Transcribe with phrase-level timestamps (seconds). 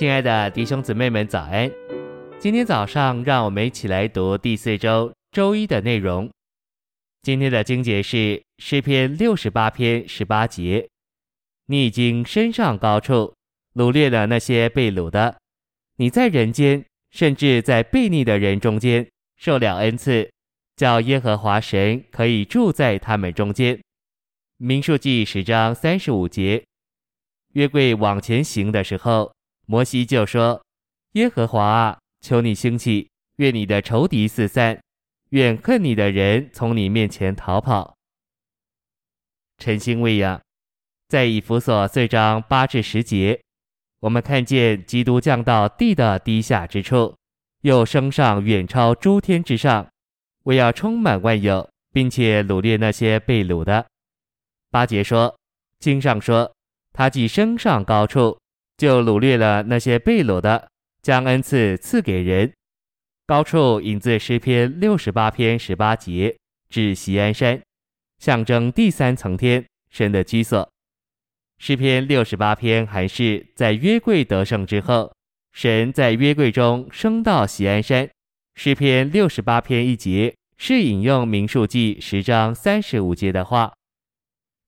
[0.00, 1.70] 亲爱的弟兄姊妹们，早安！
[2.38, 6.30] 今天早上，让我们一起来读第四周周一的内容。
[7.20, 10.88] 今天的经节是诗篇六十八篇十八节
[11.68, 13.34] ：“你已经升上高处，
[13.74, 15.36] 掳掠了那些被掳的。
[15.96, 19.06] 你在人间，甚至在悖逆的人中间，
[19.36, 20.30] 受了恩赐，
[20.76, 23.78] 叫耶和华神可以住在他们中间。”
[24.56, 26.64] 民数记十章三十五节。
[27.52, 29.30] 约柜往前行的时候，
[29.70, 30.60] 摩西就说
[31.14, 34.76] ：“耶和华啊，求你兴起，愿你的仇敌四散，
[35.28, 37.94] 愿恨你的人从你面前逃跑。”
[39.58, 40.42] 晨星未养，
[41.06, 43.40] 在以弗所四章八至十节，
[44.00, 47.14] 我们看见基督降到地的低下之处，
[47.60, 49.88] 又升上远超诸天之上，
[50.46, 53.86] 为要充满万有，并且掳掠那些被掳的。
[54.68, 55.32] 八节说，
[55.78, 56.52] 经上说。
[56.92, 58.36] 他既升上高处，
[58.80, 60.66] 就掳掠了那些被掳的，
[61.02, 62.50] 将恩赐赐给人。
[63.26, 66.34] 高处引自诗篇六十八篇十八节，
[66.70, 67.60] 指锡安山，
[68.20, 70.66] 象征第三层天，神的居所。
[71.58, 75.12] 诗篇六十八篇还是在约柜得胜之后，
[75.52, 78.08] 神在约柜中升到锡安山。
[78.54, 83.74] 诗篇六十八篇一节是引用民数记十章三十五节的话。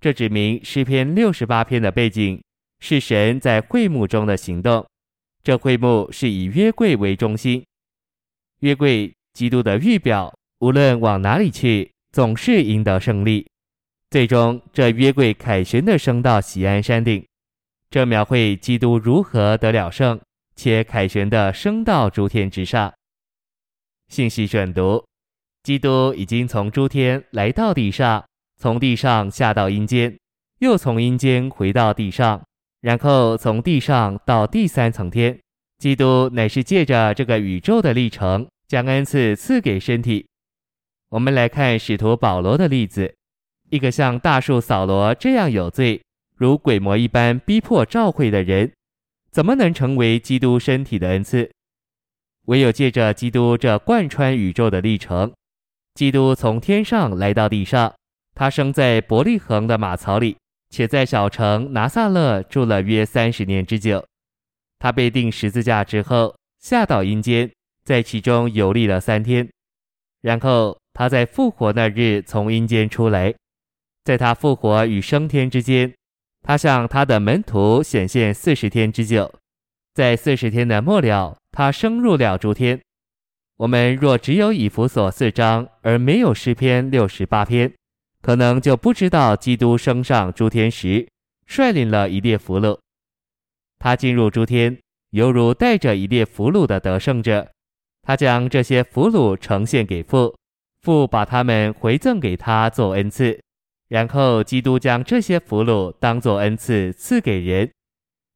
[0.00, 2.42] 这指明诗篇六十八篇的背景
[2.80, 4.84] 是神在会幕中的行动。
[5.42, 7.64] 这会幕是以约柜为中心，
[8.60, 13.46] 约柜基督的预表，无论往哪里去，总是赢得胜利。
[14.10, 17.24] 最终，这约柜凯旋的升到喜安山顶，
[17.88, 20.20] 这描绘基督如何得了胜，
[20.56, 22.92] 且凯旋的升到诸天之上。
[24.08, 25.04] 信息选读：
[25.62, 28.24] 基督已经从诸天来到地上。
[28.58, 30.18] 从地上下到阴间，
[30.58, 32.44] 又从阴间回到地上，
[32.80, 35.38] 然后从地上到第三层天。
[35.78, 40.26] 基督乃是借着这个宇宙的历程，将恩赐赐给身体。
[41.08, 43.14] 我们来看使徒保罗的例子：
[43.70, 46.02] 一个像大树扫罗这样有罪，
[46.36, 48.70] 如鬼魔一般逼迫教会的人，
[49.30, 51.50] 怎么能成为基督身体的恩赐？
[52.46, 55.32] 唯有借着基督这贯穿宇宙的历程，
[55.94, 57.94] 基督从天上来到地上。
[58.34, 60.36] 他生在伯利恒的马槽里，
[60.70, 64.04] 且在小城拿撒勒住了约三十年之久。
[64.78, 67.50] 他被钉十字架之后，下到阴间，
[67.84, 69.46] 在其中游历了三天。
[70.22, 73.34] 然后他在复活那日从阴间出来，
[74.04, 75.92] 在他复活与升天之间，
[76.42, 79.34] 他向他的门徒显现四十天之久。
[79.92, 82.80] 在四十天的末了，他升入了诸天。
[83.56, 87.72] 我们若只有以弗所四章，而没有诗篇六十八篇。
[88.22, 91.08] 可能就不知道基督升上诸天时，
[91.46, 92.78] 率领了一列俘虏。
[93.78, 94.78] 他进入诸天，
[95.10, 97.50] 犹如带着一列俘虏的得胜者。
[98.02, 100.34] 他将这些俘虏呈献给父，
[100.82, 103.40] 父把他们回赠给他做恩赐。
[103.88, 107.70] 然后基督将这些俘虏当作恩赐赐给人，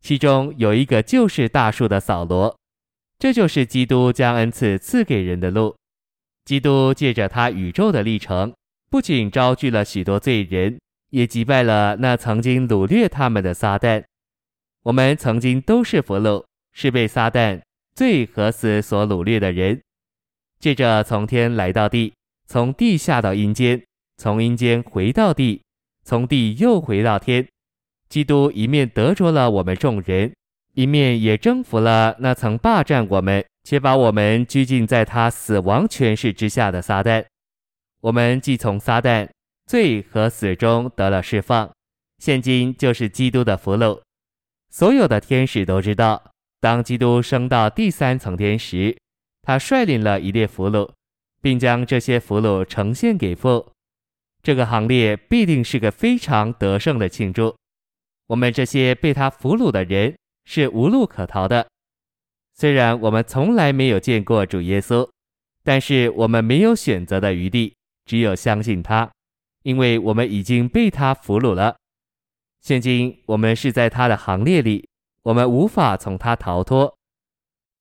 [0.00, 2.56] 其中有一个就是大树的扫罗。
[3.18, 5.76] 这就是基督将恩赐赐给人的路。
[6.44, 8.52] 基督借着他宇宙的历程。
[8.94, 10.78] 不仅招聚了许多罪人，
[11.10, 14.04] 也击败了那曾经掳掠他们的撒旦。
[14.84, 17.60] 我们曾经都是俘虏，是被撒旦
[17.96, 19.82] 罪和死所掳掠的人。
[20.60, 22.14] 借着从天来到地，
[22.46, 23.82] 从地下到阴间，
[24.16, 25.62] 从阴间回到地，
[26.04, 27.44] 从地又回到天。
[28.08, 30.32] 基督一面得着了我们众人，
[30.74, 37.24] 一面也征服了那曾霸占我们且把我们拘禁在他死亡权势之下的撒旦。
[38.04, 39.26] 我们既从撒旦
[39.64, 41.72] 罪和死中得了释放，
[42.18, 43.98] 现今就是基督的俘虏。
[44.68, 48.94] 所有的天使都知道，当基督升到第三层天时，
[49.40, 50.90] 他率领了一列俘虏，
[51.40, 53.72] 并将这些俘虏呈现给父。
[54.42, 57.56] 这个行列必定是个非常得胜的庆祝。
[58.26, 60.14] 我们这些被他俘虏的人
[60.44, 61.66] 是无路可逃的。
[62.52, 65.08] 虽然我们从来没有见过主耶稣，
[65.62, 67.74] 但是我们没有选择的余地。
[68.04, 69.10] 只有相信他，
[69.62, 71.76] 因为我们已经被他俘虏了。
[72.60, 74.88] 现今我们是在他的行列里，
[75.22, 76.94] 我们无法从他逃脱。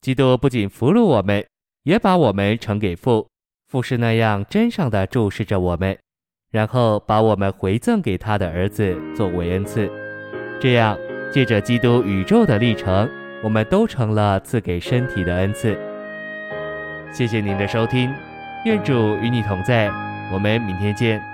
[0.00, 1.46] 基督不仅俘虏我们，
[1.84, 3.28] 也把我们呈给父，
[3.68, 5.96] 父是那样珍赏地注视着我们，
[6.50, 9.88] 然后把我们回赠给他的儿子作为恩赐。
[10.60, 10.98] 这样，
[11.32, 13.08] 借着基督宇宙的历程，
[13.44, 15.78] 我们都成了赐给身体的恩赐。
[17.12, 18.12] 谢谢您的收听，
[18.64, 20.11] 愿主与你同在。
[20.32, 21.31] 我们明天见。